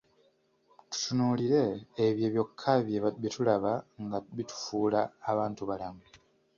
[0.91, 1.63] Tutunuulire
[2.05, 3.71] ebyo byokka bye tulaba
[4.03, 6.03] nga bitufuula abantubalamu.